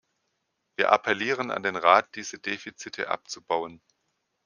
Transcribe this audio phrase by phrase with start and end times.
[0.77, 3.83] Wir appellieren an den Rat, diese Defizite abzubauen!